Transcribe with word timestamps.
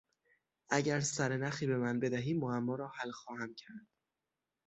اگر 0.69 0.99
سرنخی 0.99 1.67
به 1.67 1.77
من 1.77 1.99
بدهی 1.99 2.33
معما 2.33 2.75
را 2.75 2.87
حل 2.87 3.11
خواهم 3.11 3.53
کرد. 3.55 3.87